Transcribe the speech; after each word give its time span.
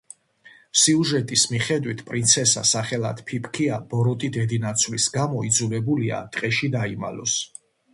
სიუჟეტის 0.83 1.43
მიხედვით, 1.51 2.01
პრინცესა 2.07 2.65
სახელად 2.71 3.23
„ფიფქია“ 3.29 3.79
ბოროტი 3.95 4.33
დედინაცვლის 4.41 5.11
გამო 5.21 5.49
იძულებულია 5.53 6.29
ტყეში 6.37 6.77
დაიმალოს. 6.81 7.43